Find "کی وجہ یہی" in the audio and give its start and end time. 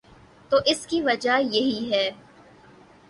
0.87-1.91